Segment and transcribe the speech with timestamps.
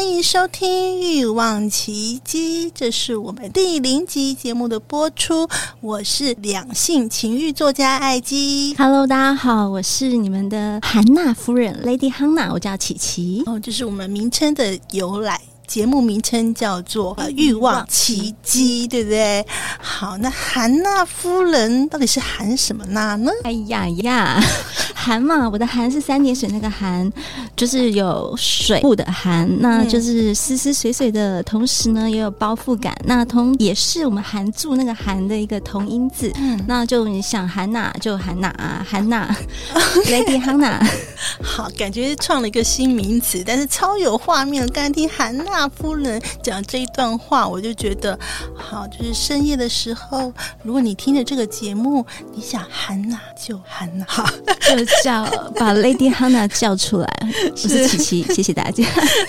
[0.00, 0.66] 欢迎收听
[0.98, 5.46] 《欲望奇迹》，这是我们第零集节目的播出。
[5.82, 8.74] 我是两性情欲作家艾姬。
[8.78, 13.42] Hello，大家好，我是你们的韩娜夫人 Lady Hannah，我叫琪琪。
[13.44, 15.38] 哦，这是我们名称的由来。
[15.70, 19.46] 节目名称叫做《欲望奇迹》，对不对？
[19.80, 23.30] 好，那韩娜夫人到底是韩什么娜呢？
[23.44, 24.42] 哎呀呀，
[24.92, 27.08] 韩嘛，我的韩是三点水那个韩，
[27.54, 32.92] 就是有水部的韩，那就是丝丝水水的同时呢，也有包覆感。
[33.04, 36.32] 那同也是我们韩住那个韩的一个同音字。
[36.34, 39.32] 嗯，那就你想韩娜就韩娜啊，韩娜
[40.06, 40.84] Lady Hannah。
[41.40, 44.66] 好，感觉创了一个新名词，但是超有画面。
[44.70, 45.59] 刚才听韩娜。
[45.60, 48.18] 大夫人讲这一段话，我就觉得
[48.56, 54.24] 好，就是深夜的时候，如果你听着这个节目，你想喊哪就韩娜，好，
[54.64, 55.22] 就叫
[55.56, 57.06] 把 Lady Hannah 叫出来。
[57.52, 58.86] 我是琪琪， 谢谢大家。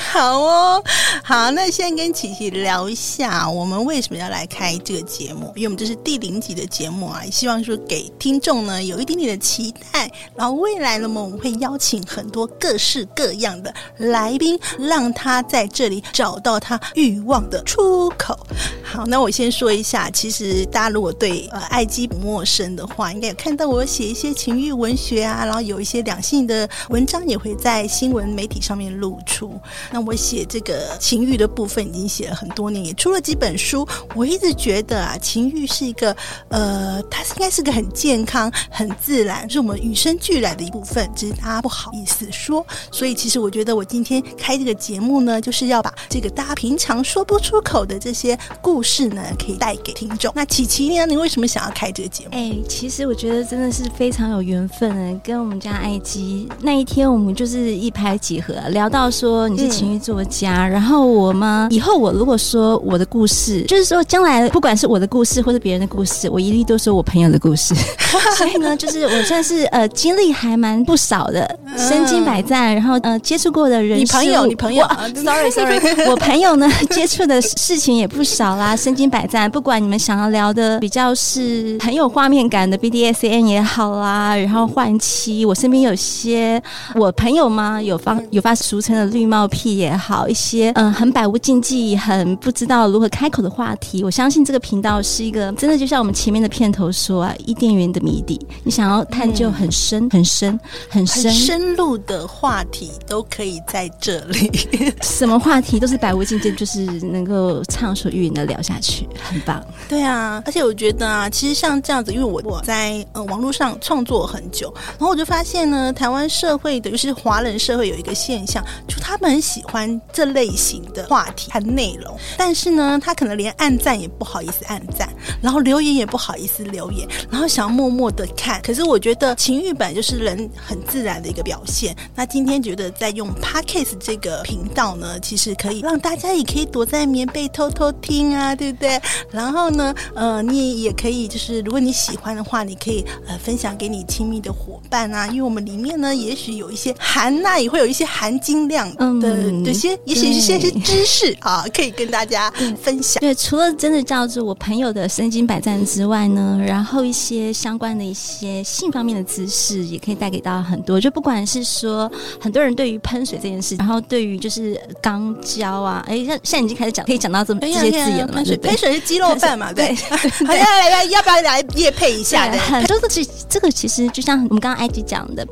[0.10, 0.82] 好哦，
[1.22, 5.52] 好，那现在跟琪琪聊一下，我们为什么要来开这个节目？
[5.58, 10.10] 因为我们这是第零集的节目啊，希望说给听众呢有一点点的期待。
[10.34, 16.02] 然后未来呢，我们会邀请很多各式各样的来宾，让他在这里。
[16.22, 18.38] 找到他欲望的出口。
[18.84, 29.60] 好，那我先说一下，其实大家如果对呃艾姬不陌生的话，应该有看到我写一些情欲文学啊，然后有一些两性的文章也会在新闻媒体上面露出。
[29.90, 33.88] 那我写这个情欲的部分已经写了很多年，也出了几本书。
[34.14, 36.16] 我一直觉得啊，情欲是一个
[36.50, 42.64] 呃，它应该是个很健康、很自然，是我们与生俱来的一部分，只是大家不好意思说。
[42.92, 50.32] 所以，其实我觉得我今天开这个节目呢，就是要把这个大家平常说不出口的这些故事呢，可以带给听众。
[50.36, 51.06] 那琪琪呢？
[51.06, 52.30] 你为什么想要开这个节目？
[52.32, 55.22] 哎、欸，其实我觉得真的是非常有缘分呢。
[55.24, 61.68] 跟我们家爱姬那一天，我们就是一拍即合，聊到说你是情欲作家，嗯、然后我吗？
[61.72, 67.74] 以后我如果说我的故事，就是说将来不管是我的故事或者别人的故事，我一律都说我朋友的故事。
[68.38, 74.86] 所以呢，就是我算是呃经历还蛮不少的，身经百战，然后呃接触过的人，你朋友，你朋友
[75.16, 75.91] ，sorry sorry。
[76.10, 79.50] 我朋友呢， 接触的事情也不少啦，身经百战。
[79.50, 86.62] 不管你们想要聊的比较是很有画面感的 BDSN 也好啦，然后换妻，我身边有些
[86.96, 94.04] 我朋友嘛，有发有发俗称的绿帽癖也好，一些嗯很百无禁忌、很不知道如何开口的话题。
[94.04, 100.60] 我相信这个频道是一个真的，就像我们前面的片头说啊，伊甸园的谜底，你想要探究很深、很深、
[100.90, 104.50] 很深、很深入的话题，都可以在这里。
[105.02, 106.02] 什么话题都是。
[106.02, 109.64] 百无禁忌，就是能够畅所欲言的聊下去，很棒。
[109.88, 125.08] 对啊，而且我觉得啊，其实像这样子，因为我我在呃网络上创作很久，然后我就发现呢，台湾社会的，尤其是华人社会有一个现象，就他们很喜欢这类型的话题和内容，但是呢，他可能连按赞也不好意思按赞，
[125.40, 128.60] 然后留言也不好意思留言，然后想要默默的看。
[128.64, 131.96] 可是我觉得情欲本来就是人很自然的一个表现。
[132.16, 135.71] 那今天觉得在用 Podcast 这个频道呢，其实可。
[135.80, 139.00] 让大家也可以躲在棉被偷偷听啊，对不对？
[139.32, 152.52] 然后呢，呃，你也可以，就是如果你喜欢的话，你可以呃分享给你亲密的伙伴啊，因为我们里面呢，也许有一些含钠，也会有一些含金量的、嗯、这些，也许是些是知识啊， 可以跟大家
[152.82, 153.22] 分享。
[153.22, 161.00] 对，除了真的叫做我朋友的身经百战之外呢，然后一些相关的一些性方面的知识，也可以带给大家很多。
[161.00, 165.61] 就不管是说很多人对于喷水这件事，然后对于就是肛交。
[165.70, 166.04] 啊！
[166.08, 168.42] 哎，现现在已经开始讲，可以讲到这么这些字眼了嘛？
[168.44, 169.72] 对，喷水是鸡肉饭嘛？
[169.72, 172.50] 对，好，要来来，要不要来夜配一下？
[172.52, 175.46] 很多这这个其实就像我们刚刚埃及讲的，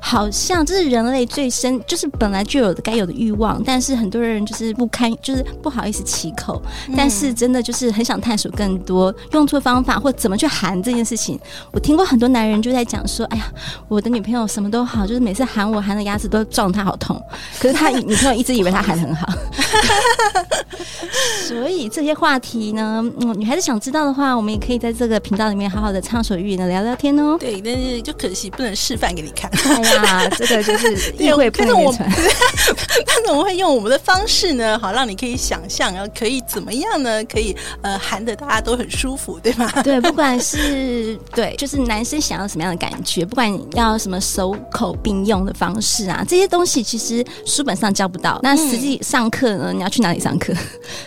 [0.00, 6.62] 好像这是人类最深，就是本来就有的该有的欲望，但是很多人就是不堪，就是不好意思启口。
[6.96, 11.36] 但是真的就是很想探索更多，用错方法或怎么去含这件事情。
[11.72, 13.52] 我听过很多男人就在讲说：“哎呀，
[13.88, 17.18] 我的女朋友什么都好，就就是每次喊我喊的牙齿都撞他好痛，
[17.58, 19.26] 可是他女朋友一直以为他喊得很好。
[21.46, 27.36] 所以这些话题呢，嗯，女孩子想知道的话，我们也可以在这个频道里面好好的畅所欲言的聊聊天哦。
[27.38, 29.50] 对，但是就可惜不能示范给你看。
[29.64, 32.10] 哎呀，这个就是 意会不能传。
[33.06, 37.22] 但是我们会用我们的方式呢，好让你可以想象，然后可以怎么样呢？
[37.24, 39.70] 可以呃含的大家都很舒服，对吗？
[39.82, 48.40] 对，不管是对，就是男生想要什么样的感觉，不管要什么手口并用的方式啊，这些东西其实书本上教不到。
[48.42, 50.52] 那实际上课呢，你要去哪里上课？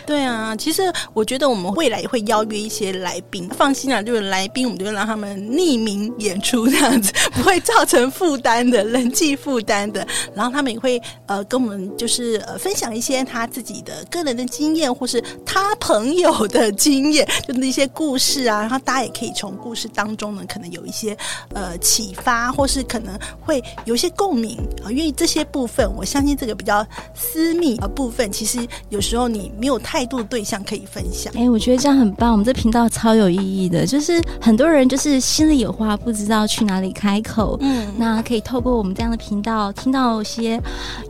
[0.06, 10.06] 对啊，其实我觉得我们未来也会邀约一些来宾，放心啊，就是来宾我们就会让他们匿名演出这样子，不会造成负担的人际负担的。
[10.34, 18.60] 然后他们也会呃跟我们就是呃分享一些他自己的个人的经验，或是他朋友的经验，就是一些故事啊。
[18.60, 21.16] 然后大家也可以从故事当中呢，可能有一些
[21.54, 24.90] 呃启发，或是可能会有一些共鸣啊。
[24.90, 31.32] 因为这些部分，我相信这个比较私密的部分，其实有时候你没有太多的对象可以分享。
[31.36, 40.60] 哎，我觉得这样很棒，我们这频道超有意义的，就是很多人就是心里有话不知道去哪里开口，嗯，那可以透过我们这样的频道听到一些，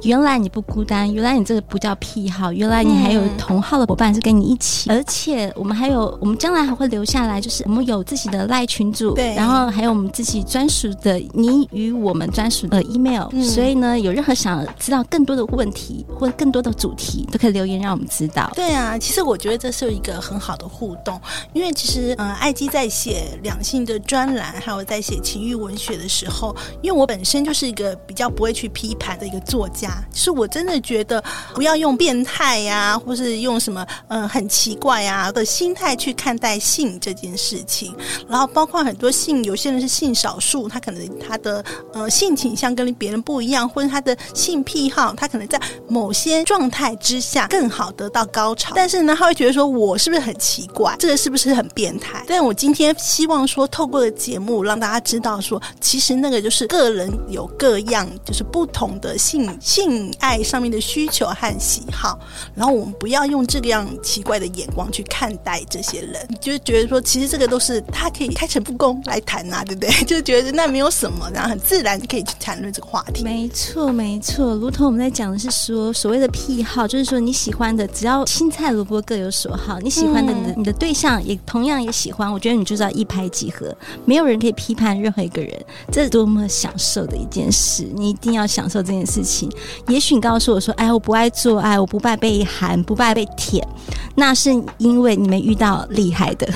[0.02, 18.50] 原来你不孤单，原来你这个不叫癖好，原来你还有同好的伙伴是跟你一起，而且我们还有，我们将来还会留下来，就是我们有自己的赖群组，对，然后还有我们自己专属的你与我们专属的 email，嗯，所以呢，有任何想知道更多的问题或者更多的主题，都可以留言让我们知道。
[18.54, 21.20] 对啊，其实我觉得这是一个很好的互动，
[21.52, 31.22] 因为其实嗯，艾姬在写两性的专栏，还有在写情欲文学的时候，因为我本身就是一个比较不会去批判的一个作家，是我真的觉得
[31.54, 37.94] 不要用变态呀、或是用什么嗯很奇怪啊的心态去看待性这件事情。
[38.28, 48.72] 然后包括很多性，有些人是性少数，他可能他的呃性倾向跟别人不一样，或者他的性癖好，他可能在某些状态之下更好得到高潮。
[48.74, 50.94] 但是呢，他会觉得说，我是不是很奇怪？
[50.98, 52.24] 这个是不是很变态？
[52.26, 62.18] 但我今天希望说，透过的节目让大家知道说，其实那个就是个人有各样，就是不同的性性爱上面的需求和喜好。
[62.54, 69.90] 然后我们不要用这个样奇怪的眼光去看待这些人，就觉得说，其实这个都是他可以开诚布公来谈呐、对不对？
[70.04, 73.22] 就觉得那没有什么，然后很自然可以去谈论这个话题。
[73.22, 74.54] 没错，没错。
[74.54, 82.30] 如同我们在讲的是说，所谓的癖好，就是说你喜欢的，只要青菜萝卜各有所好，你喜欢的，你的、嗯、你的对象也同样也喜欢。
[82.32, 83.74] 我觉得你就是要一拍即合，
[84.04, 89.50] 没有人可以批判任何一个人，这是多么享受的一件事，你一定要享受这件事情。
[89.88, 93.66] 也许你告诉我说，哎，我不爱做爱，我不爱被含，不爱被舔，
[94.14, 96.48] 那是因为你没遇到厉害的。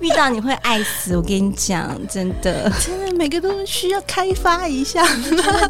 [0.00, 5.06] 遇到你会爱死，我跟你讲，真的，真的每个都需要开发一下，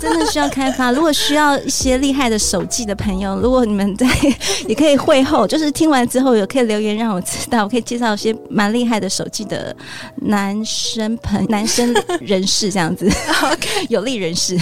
[0.01, 0.91] 真的需要开发。
[0.93, 4.07] 如果需要一些厉害的手技的朋友，如果你们在
[4.67, 9.75] 也可以会后，就是听完之后有可以留言让我知道，我可以介绍一些蛮厉害的手技的
[10.17, 13.11] 男生朋男生人士这样子。
[13.45, 14.59] OK，有利人士。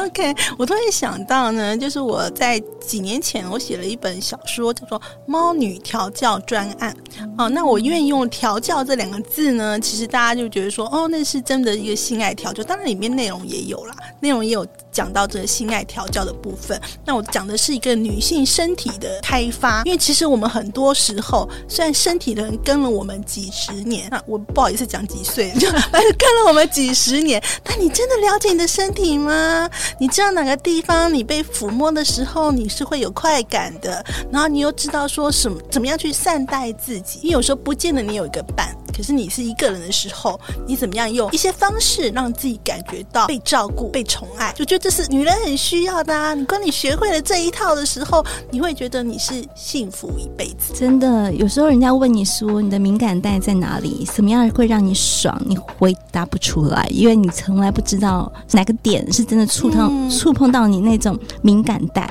[0.06, 6.96] OK，我突然想到呢，就是我在几年前我写了一本小说，叫做《猫女调教专案》。
[7.36, 12.64] 哦，那我愿意用“调教”这两个字呢，其实大家就觉得说，哦，那是真的一个性爱调教。
[12.64, 16.80] 当然，里面内容也有啦，内容也有讲到这个性爱调教的部分。
[17.04, 29.68] 那我讲的是一个女性身体的开发，因为其实我们很多时候，虽然身体的人跟了我们几十年，那我不好意思讲几岁， 就跟了我们几十年，但你真的了解你的身体吗？
[29.98, 37.20] 你知道哪个地方你被抚摸的时候你是会有快感的，然后你又知道说什么怎么样去善待自己。
[37.22, 44.52] 因为有时候不见得你有一个伴，可是你是一个人的时候，你怎么样用一些方式让自己感觉到被照顾、被宠爱？
[44.52, 46.32] 就觉得这是女人很需要的啊！
[46.32, 50.72] 你当你学会了这一套的时候，你会觉得你是幸福一辈子。
[50.74, 60.08] 真的，有时候人家问你说你的敏感带在哪里，什么样会让你爽，你回答不出来，因为你从来不知道哪个点是真的触碰。
[60.08, 62.08] 触碰到你那种敏感带，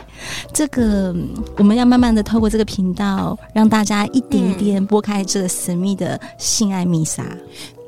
[0.53, 1.13] 这个
[1.57, 7.25] 我们要慢慢的透过这个频道，让大家一点一点拨开这个神秘的性爱密纱。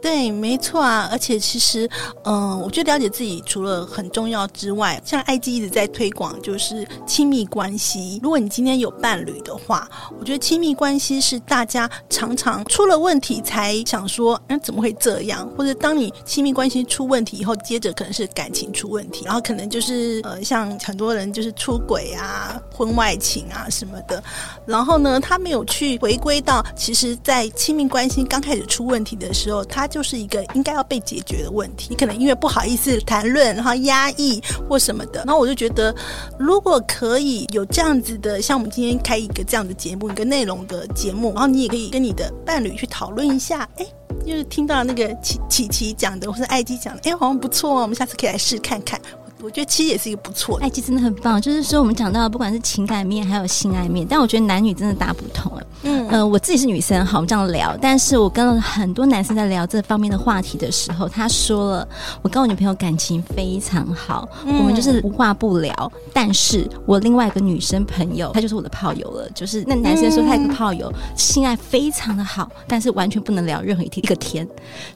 [0.02, 1.88] 对，没错啊，而且其实，
[2.24, 8.20] 嗯、我觉得了解自己除了很重要之外，像爱基一直在推广，就是亲密关系。
[8.24, 9.88] 如果你今天有伴侣的话，
[10.20, 15.48] 我觉得亲密关系是大家常常出了问题才想说，嗯，怎么会这样？
[15.56, 24.24] 或者当你亲密关系出问题以后，接着可能是感情出问题，然后可能就是呃，像很多人就是出轨啊、婚外情啊什么的，
[24.66, 29.88] 然后呢，他没有去回归到，其实，在亲密关系刚开始出问题的时候，他。
[29.92, 31.88] 就是一个应该要被解决的问题。
[31.92, 35.24] 你可能因为不好意思谈论，然后压抑或什么的。
[35.26, 35.94] 然后我就觉得，
[36.40, 43.86] 如果可以有这样子的，像我们今天开一个这样的节目，一个内容的节目，然后你也可以跟你的伴侣去讨论一下，哎。
[44.24, 49.02] 就是听到那个琪琪琪讲的，或是艾基讲的，哎，好像不错哦，我们下次可以来试看看。
[49.44, 51.42] 我觉得其实也是一个不错的，爱情真的很棒。
[51.42, 55.64] 就是说，我们讲到不管是情感面，还有性爱面，但我觉得男女真的大不同了。
[55.84, 57.76] 嗯，呃，我自己是女生，好，我们这样聊。
[57.82, 61.88] 但是我跟很多男生在聊这方面的话题的时候，他说了，
[62.22, 65.92] 我跟我女朋友感情非常好，嗯、我们就是无话不聊。
[66.14, 69.28] 但是我另外一个女生朋友，她就是我的炮友了。
[69.32, 74.48] 就是那男生说他有个炮友，嗯、性爱非常的好，但是完全不能聊任何一天一个天。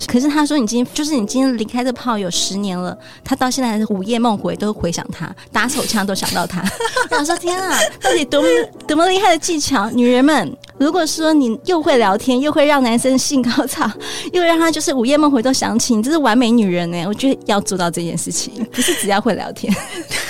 [0.05, 4.34] 可是他说，你今天就是你今天离开这炮友十年了，他到现在还是午夜梦。
[4.35, 6.61] 回都回想他打手枪都想到他，
[7.09, 8.47] 我想说天啊，到底多么
[8.87, 9.89] 多么厉害的技巧！
[9.91, 13.89] 女人们，如果说你又会聊天，又会让男生性高潮，
[14.33, 17.05] 又让他就是午夜梦回都想起你，这是完美女人呢。
[17.07, 19.73] 我觉得要做到这件事情，不是只要会聊天。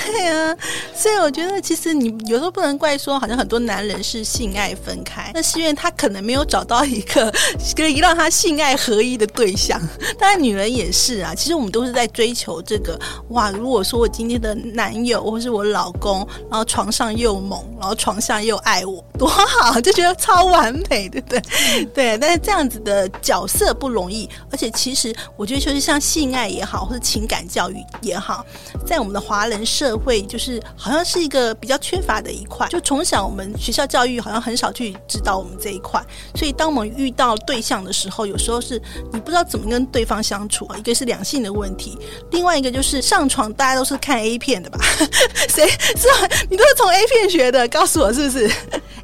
[0.06, 0.56] 对啊，
[0.96, 7.34] 所以我觉得其实你有时候不能怪说，好像很多男人是性爱分开，那是因为他可能没有找到一个
[7.76, 9.80] 可以让他性爱合一的对象。
[10.18, 11.34] 当然，女人也是啊。
[11.36, 13.52] 其实我们都是在追求这个哇。
[13.52, 21.42] 如果说我今天的男友或是我老公，然后床上又猛，然后床下又爱我，多好，就觉得超完美，对不对？
[21.94, 22.18] 对。
[22.18, 28.46] 但是这样子的角色不容易，而且其实我觉得就是像性爱也好，或者情感教育也好，
[28.86, 32.68] 在我们的华人社会，就是好像是一个比较缺乏的一块。
[32.70, 36.04] 就从小我们学校教育好像很少去指导我们这一块，
[36.36, 38.82] 所以当我们遇到对象的时候，有时候是
[39.14, 40.78] 你不知道怎么跟对方相处啊。
[40.78, 41.98] 一个是两性的问题，
[42.32, 44.80] 另外一个就是上床，大家都是看 A 片的吧？
[45.48, 46.08] 谁是？
[46.50, 47.68] 你都是从 A 片学的？
[47.70, 48.52] 告诉我是不是？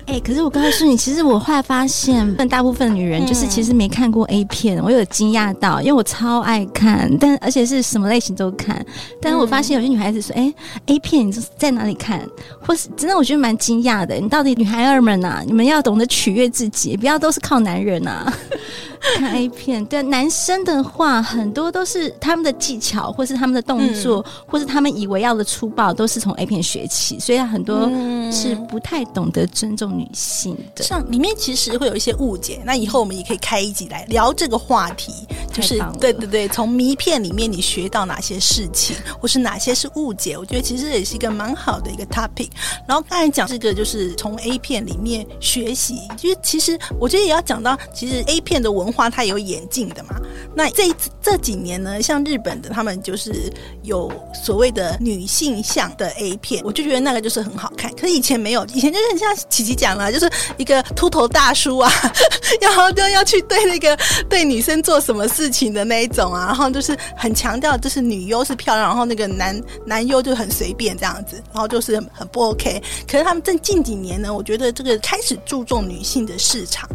[0.07, 8.83] 哎、欸，可是我告诉你，其实我后来发现，大部分女人就是其实没看过 A 片，嗯、我有惊讶到，因为我超爱看，但而且是什么类型都看。
[9.21, 10.53] 但是我发现有些女孩子说：“哎、
[10.87, 12.27] 欸、，A 片你在哪里看？”
[12.65, 14.15] 或是真的，我觉得蛮惊讶的。
[14.15, 18.31] 你到底女孩儿们啊，你们要懂得取悦自己，不要都是靠男人啊。
[19.17, 27.89] 看 A 片，对男生的话，很多都是他们的技巧，或是他们的动作，嗯、或是他们以为要的粗暴，都是从 A 片学起，所以很多
[28.31, 30.83] 是不太懂得尊重女性的。
[30.83, 35.13] 像里面其实会有一些误解，那以后我们也可以开一集来聊这个话题，
[35.53, 42.49] 就是对对对，从迷片里面你学到哪些事情，或是哪些是误解，我觉得其实也是一个蛮好的一个 topic。
[42.87, 50.15] 然后刚才讲这个就是从 A 片里面学习，就是其实我觉得也要讲到，其实 A 片的文化它有演进的嘛？
[50.55, 50.83] 那这
[51.21, 53.51] 这几年呢，像日本的他们就是
[53.83, 57.91] 有所谓的女性向的 A 片，我就觉得那个就是很好看。
[57.95, 61.91] 可是以前没有，以前就是很像琪琪讲了，就是一个秃头大叔啊，
[62.61, 63.97] 然后就要去对那个
[64.29, 72.79] 对女生做什么事情的那一种啊，然后就是很强调就是女优是漂亮，然后那个男男优就很随便这样子，然后就是很，不 OK。
[73.09, 76.87] 可是他们这近几年呢，我觉得这个开始注重女性的市场，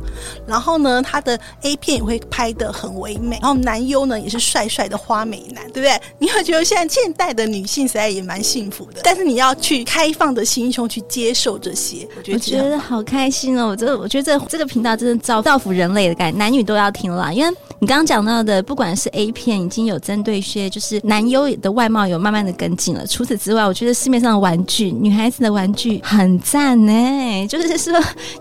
[0.46, 6.00] 然后呢，他的 A 片也会拍得很唯美，然后男优呢也是帅帅的花美男，对不对？
[6.18, 13.68] 你会觉得现在现代的女性实在也蛮幸福的，但是你要去开放的心胸去接受这些，我觉得，好开心哦！
[13.68, 27.92] 我这我觉得这这个频道真的造造福人类的感觉，男女都要听了，因为你刚刚讲到的，不管是 A 片已经有针对一些就是男优的外貌有慢慢的跟进了，除此之外，我觉得市面上的玩具，女孩子的玩具很赞呢，就是说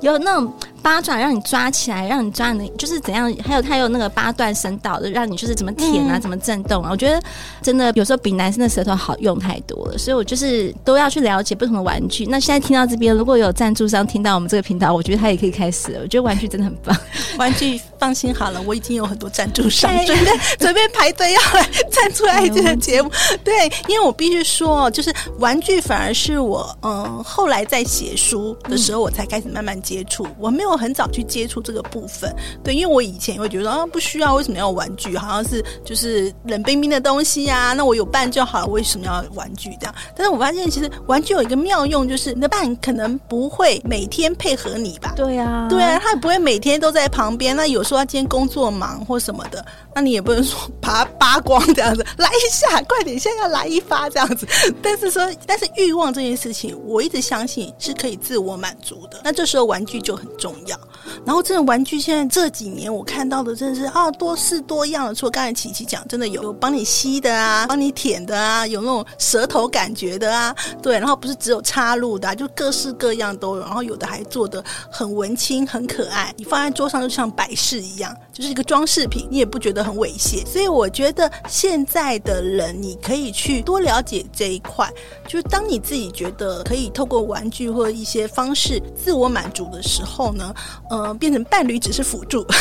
[0.02, 0.54] 有那种。
[0.86, 3.36] 八爪让你抓起来，让你抓的，就是怎样？
[3.44, 6.90] 还有它有那个八段神道的，让你就是怎么舔啊，嗯、怎么震动啊？
[6.92, 7.20] 我觉得
[7.60, 12.28] 真的有时候比男生的舌头好用太多了，所以我就是都要去了解不同的玩具。
[12.28, 16.02] 那现在听到这边，如果有赞助商听到我们这个频道，我觉得他也可以开始了。
[16.04, 16.96] 我觉得玩具真的很棒，
[17.40, 23.10] 玩具放心好了，我已经有很多赞助商准备准备排队要来赞助爱这个节目。
[23.44, 30.76] 对，因为我必须说，就是玩具反而是我嗯后来在写书的时候，我才开始慢慢接触，我没有。
[30.76, 35.18] 很早去接触这个部分，对，因为我以前会觉得啊，不需要，为什么要玩具？
[35.18, 39.96] 好像是就是冷冰冰的东西呀、啊，那我有伴就好了，为什么要玩具这样？
[40.14, 45.14] 但是我发现其实玩具有一个妙用，就是你的伴可能不会每天配合你吧？
[45.16, 47.56] 对啊，对啊，他也不会每天都在旁边。
[47.56, 54.48] 那有时候他今天工作忙或什么的，那你也不能说把他扒光这样子，来一下，快点，现在要来一发这样子。
[54.82, 59.20] 但是说，但是欲望这件事情，我一直相信是可以自我满足的。
[59.24, 60.80] 那这时候玩具就很重要。
[61.26, 80.46] 然后这种玩具现在这几年我看到的真的是啊多式多样的，除了刚才琪琪讲，真的有有帮你吸的啊，帮你舔的啊，有那种舌头感觉的啊，对，然后不是只有插入的啊，就各式各样都有，然后有的还做的很文青很可爱，你放在桌上就像摆饰一样，就是一个装饰品，你也不觉得很猥亵。
[80.46, 84.92] 所以我觉得现在的人你可以去多了解这一块，
[85.26, 90.54] 就是当你自己觉得可以透过玩具或一些方式自我满足的时候呢，
[90.90, 92.44] 呃，变成伴侣只是辅助，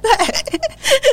[0.00, 0.60] 对，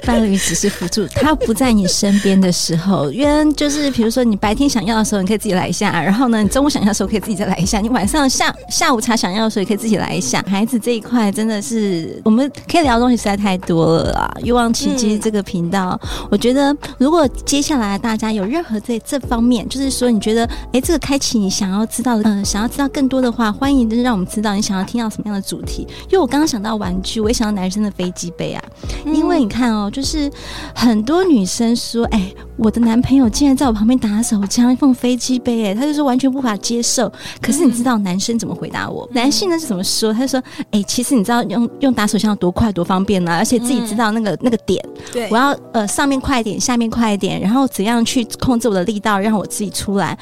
[0.06, 10.44] 伴侣只是辅助，他不在你身边的时候，因为就是比如说你白天想要的时候，你可以自己来一下，然后呢，你中午想要的时候可以自己再来一下，你晚上下下午茶想要的时候也可以自己来一下。
[10.48, 14.38] 孩子这一块真的是我们可以聊的东西在太多了啦。
[14.44, 25.88] 欲望奇迹这个频道，嗯、我觉得如果接下来大家有任何在这方面，就是说你觉得哎，这个开启你想要知道的，呃，想要知道更多的话，欢迎就是让我们知道你想要听到什么样的主题。
[26.03, 28.62] 因为我刚刚想到玩具，我也想到男生的飞机杯啊。
[29.06, 30.30] 因为你看哦，就是
[30.75, 37.12] 很多女生说，哎，我的男朋友竟然在我旁边打手枪，放飞机杯，哎，他就是完全无法接受。
[37.42, 39.08] 可是你知道男生怎么回答我？
[39.13, 40.12] 男性呢是怎么说？
[40.13, 43.36] 他就说，哎，其实你知道用用打手枪有多快多方便呢？
[43.36, 50.17] 而且自己知道那个那个点，对，我要呃上面快一点，下面快一点，然后怎样去控制我的力道，让我自己出来。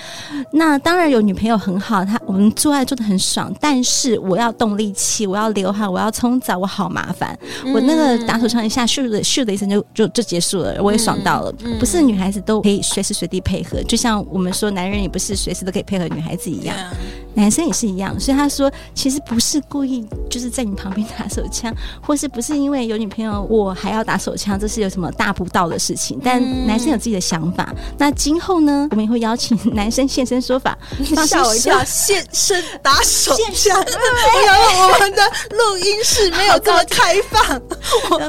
[0.51, 7.37] 那当然有女朋友很好，她我们做爱做的很爽，但是我要动力气，我要流汗，我要冲澡，我好麻烦。
[7.65, 11.51] 嗯、我那个打手枪一下，咻的咻的一声就就就结束了，我也爽到了。
[11.79, 16.97] 不是女孩子都可以随时随地配合，就像我们说男人也不是随时都可以配合女孩子一样，嗯、
[17.33, 18.19] 男生也是一样。
[18.19, 26.19] 所以他说，其实不是故意就是在你旁边打手枪，或是不是因为有女朋友我还要打手枪，这是有什么大不道的事情。
[26.23, 27.67] 但男生有自己的想法。
[27.71, 30.77] 嗯、那今后呢，我们也会邀请 男生现身说法，
[31.25, 33.77] 吓我一跳，现身打手枪。
[34.45, 35.21] 然后我们的
[35.51, 37.61] 录音室没有这么开放，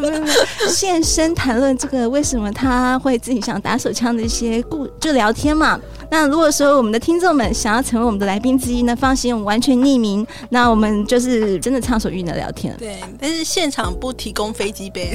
[0.68, 5.78] 现身谈论这个为什么他会自己想打手枪的一些故就聊天嘛。
[6.12, 10.26] 那如果说我们的听众们想要成为我们的来宾之一呢，放心，我们完全匿名。
[10.50, 12.76] 那我们就是真的畅所欲言的聊天。
[12.76, 15.11] 对，但是现场不提供飞机杯。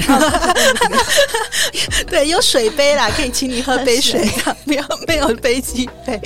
[2.09, 4.27] 对，有水杯啦，可以请你喝杯水。
[4.65, 6.19] 不要没有飞机杯。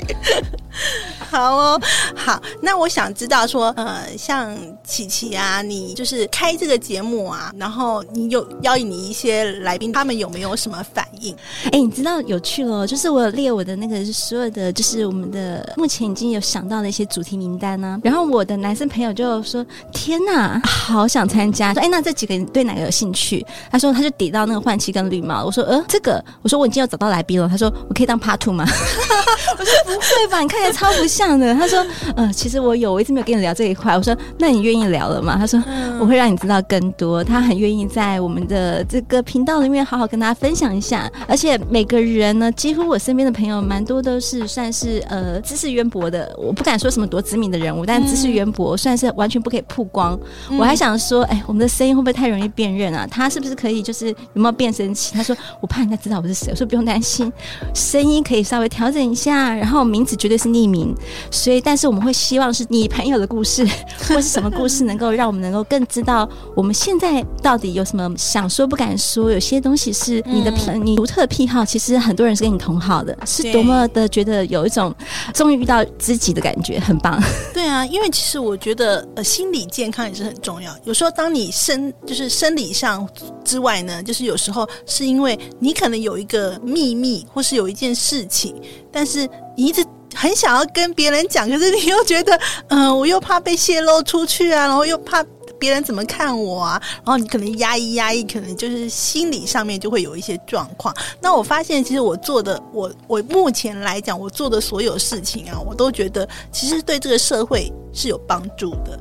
[1.29, 1.81] 好哦，
[2.15, 11.35] 好，那我想知道说，呃，像琪琪啊，你就是开这个节目啊，然后你有邀引你一些来宾，他们有没有什么反应？
[11.71, 17.99] 哎，你知道有趣了，就是我有列我的那个所有的，就是我们的目前已经有想到的一些主题名单呢、啊。
[18.03, 28.65] 然后我的男生朋友就说：“天哪，好想参加！”说：“哎，那这几个人对哪个有兴趣？”他说：“他就抵到那个换气跟绿帽。”我说：“呃，这个。”我说：“我已经有找到来宾了。”他说：“我可以当 part two 吗？”
[29.57, 33.95] 我说：“不会吧，你看起来超不像。”的，他说，呃，其实我有，我一直没有跟你聊这一块。
[33.95, 35.37] 我说，那你愿意聊了吗？
[35.37, 35.61] 他说，
[35.99, 37.23] 我会让你知道更多。
[37.23, 41.09] 他很愿意在我们的这个频道里面好好跟大家分享一下。
[41.27, 46.35] 而且每个人呢，几乎我身边的朋友蛮多都是算是呃知识渊博的。
[46.37, 50.19] 我不敢说什么多知名的人物，但知识渊博算是完全不可以曝光。
[50.49, 53.07] 嗯、我还想说，哎，我们的声音会不会太容易辨认啊？
[53.09, 55.13] 他是不是可以就是有没有变声器？
[55.15, 56.49] 他说，我怕人家知道我是谁。
[56.51, 57.31] 我说不用担心，
[57.73, 60.93] 声音可以稍微调整一下，然后名字绝对是匿名。
[61.29, 63.65] 所以，但是我们会希望是你朋友的故事，
[64.07, 69.31] 或是什么故事，能够让我们能够更知道我们现在到底有什么想说不敢说。
[69.31, 74.93] 有些东西是你的癖，你独特的癖好，其实很多人是跟你同好的，是多么的觉得有一种
[75.33, 77.21] 终于遇到知己的感觉，很棒。
[77.53, 80.75] 对啊，因为其实我觉得呃，心理健康也是很重要。
[80.83, 83.07] 有时候当你生就是生理上
[83.43, 88.55] 之外呢，就是有时候是因为你可能有一个秘密，或是有一件事情，
[88.91, 89.85] 但是你一直。
[90.13, 95.23] 很想要跟别人讲，可是你又觉得，嗯、我又怕被泄露出去啊，然后又怕
[95.61, 100.91] 别人怎么看我啊，然后你可能压抑压抑，可能就是心理上面就会有一些状况。
[101.21, 108.99] 那我发现，其实我做的，我我目前来讲，我做的所有事情啊，我都觉得其实对这个社会是有帮助的。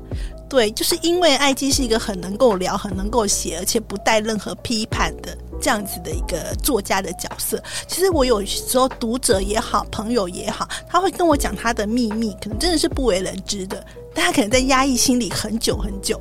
[0.51, 5.35] 对，就是因为艾姬是一个很能够聊、很能够写，而且不带任何批判的。
[5.63, 16.19] 这样子的一个作家的角色，其实我有时候读者也好，朋友也好，他会跟我讲他的秘密，可能真的是不为人知的，但他可能在压抑心里很久很久。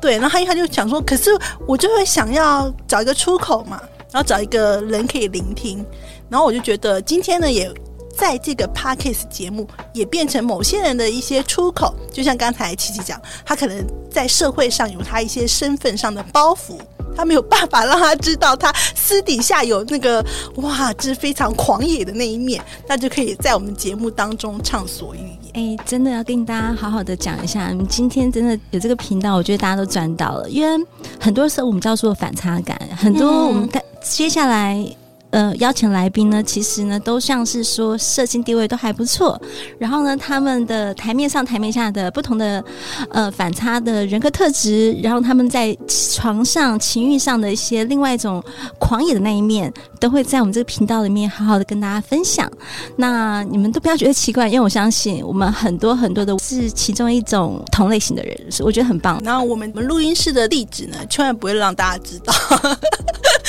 [0.00, 1.30] 对，然后他他就想说，可是
[1.66, 3.80] 我就会想要找一个出口嘛，
[4.12, 5.84] 然后找一个人可以聆听，
[6.28, 7.72] 然后我就觉得今天呢，也
[8.16, 16.78] 在这个 Podcast 节目也变成某些人的一些出口，就像刚才琪琪讲，他可能在社会上有他一些身份上的包袱。
[17.16, 25.47] 他没有办法让他知道他私底下有那个哇，这是非常狂野的那一面，那就可以在我们节目当中畅所欲言。
[25.58, 30.86] 哎，真的要跟大家好好的讲一下，今天真的有这个频道，我觉得大家都赚到了，因为
[31.18, 34.86] 很多时候我们叫做反差感，很多我们看接下来。
[35.30, 39.40] 呃，邀请来宾呢，其实呢，都像是说社经地位都还不错，
[39.78, 42.64] 然后呢，他们的台面上、台面下的不同的
[43.10, 48.42] 呃反差的人格特质，然后他们在床上情欲上的一些另外一种
[48.78, 52.50] 狂野的那一面，都会在我们这个频道里面好好的跟大家分享。
[52.96, 59.20] 那你们都不要觉得奇怪，因为我相信我们很多很多的是其中一种同类型的人，所以我觉得很棒。
[59.22, 62.32] 然后我们我们录音室的地址呢，千万不会让大家知道。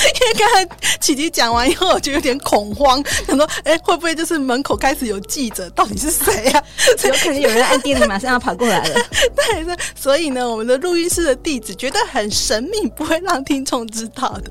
[0.20, 5.68] 因为刚才琪琪讲完以后，我就有点恐慌，想说，哎，会不会就是门口开始有记者？
[5.70, 6.64] 到底是谁呀、啊？
[7.04, 9.00] 有可能有人按电铃，马上要跑过来了。
[9.36, 14.50] 对，所以呢，我们的录音室的地址绝对很神秘，不会让听众知道的。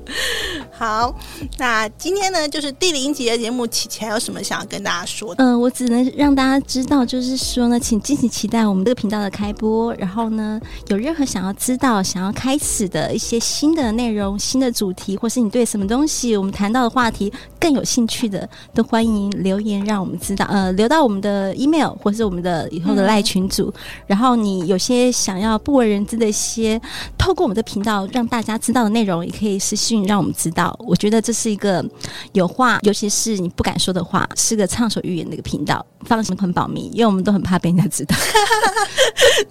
[0.72, 1.14] 好，
[1.58, 5.42] 那今天呢，就是第零集的节目，琪琪还有什么想要跟大家说的？
[5.44, 9.92] 嗯、呃，我只能让大家知道，就是说呢，请敬请期待我们这个频道的开播。
[9.94, 20.46] 然后呢，有任何想要知道、想要开始的一些新的内容、新的主题，或是你对什么东西我们谈到的话题更有兴趣的，都欢迎留言让我们知道。
[20.48, 23.72] 呃，留到我们的 email 或是我们的以后的赖群组。
[23.74, 26.80] 嗯、然后你有些想要不为人知的一些，
[27.18, 30.74] 透过我们的频道让大家知道的内容，也可以私信让我们知道。
[30.80, 31.84] 我觉得这是一个
[32.32, 35.84] 有话，尤其是你不敢说的话，是个畅所欲言的一个频道。
[36.06, 38.16] 放心，很保密，因为我们都很怕被人家知道。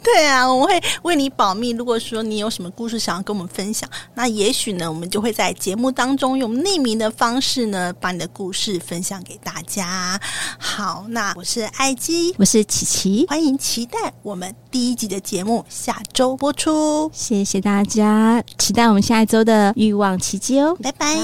[0.04, 1.70] 对啊，我们会为你保密。
[1.70, 10.20] 如果说你有什么故事想要跟我们分享，那也许呢，我们就会在节目当中用匿名的方式呢，把你的故事分享给大家。
[10.58, 17.10] 好，那我是艾姬，我是琪琪，欢迎期待我们第一集的节目下周播出。
[17.14, 21.16] 谢谢大家，期待我们下一周的欲望奇迹哦，拜拜。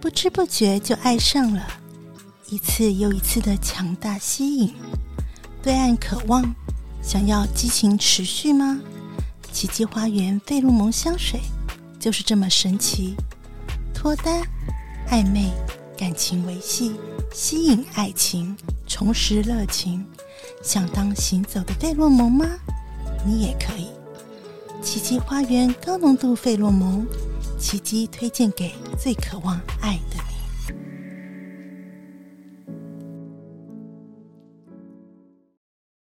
[0.00, 1.62] 不知不觉就爱上了。
[2.48, 4.74] 一次又一次的强大吸引，
[5.62, 6.42] 对岸渴望，
[7.02, 8.80] 想要激情持续吗？
[9.52, 11.38] 奇迹花园费洛蒙香水
[12.02, 13.14] 就是这么神奇，
[13.94, 14.42] 脱单、
[15.08, 15.52] 暧昧、
[15.96, 16.96] 感情维系、
[17.32, 18.56] 吸引爱情、
[18.88, 20.04] 重拾热情，
[20.64, 22.44] 想当行走的费洛蒙吗？
[23.24, 23.86] 你也可以。
[24.82, 27.06] 奇迹花园高浓度费洛蒙，
[27.56, 30.31] 奇迹推荐给最渴望爱的你。